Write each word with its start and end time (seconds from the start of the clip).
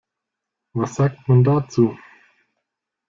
Was 0.73 0.95
sagt 0.95 1.27
man 1.27 1.43
dazu? 1.43 1.95